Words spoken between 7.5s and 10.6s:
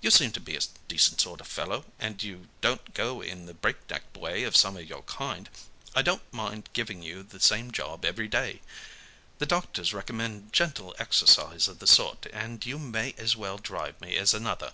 job every day. The doctors recommend